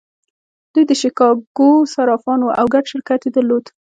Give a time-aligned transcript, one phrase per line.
[0.73, 3.65] دوی د شیکاګو صرافان وو او ګډ شرکت یې درلود